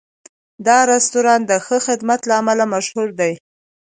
[0.65, 3.33] دا رستورانت د ښه خدمت له امله مشهور دی.